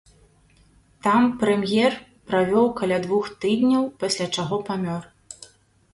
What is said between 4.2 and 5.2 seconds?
чаго памёр.